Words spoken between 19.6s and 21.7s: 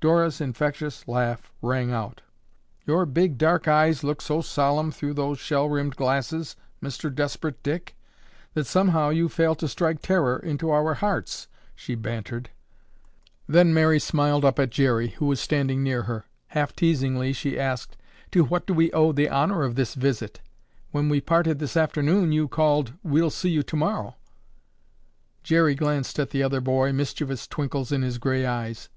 of this visit? When we parted